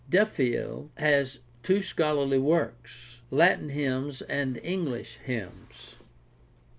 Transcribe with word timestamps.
Duffield 0.09 0.89
has 0.97 1.41
two 1.61 1.83
scholarly 1.83 2.39
works, 2.39 3.19
Latin 3.29 3.69
Hymns 3.69 4.23
and 4.23 4.57
English 4.63 5.19
Hymns. 5.25 5.97